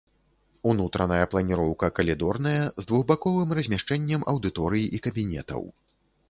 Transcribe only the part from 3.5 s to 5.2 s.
размяшчэннем аўдыторый і